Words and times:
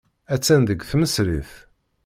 Attan 0.33 0.61
deg 0.65 0.79
tmesrit. 0.89 1.51